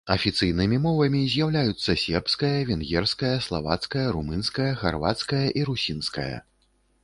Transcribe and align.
Афіцыйнымі 0.13 0.77
мовамі 0.85 1.19
з'яўляюцца 1.33 1.95
сербская, 2.05 2.57
венгерская, 2.71 3.33
славацкая, 3.49 4.07
румынская, 4.19 4.71
харвацкая 4.83 5.47
і 5.61 5.71
русінская. 5.73 6.31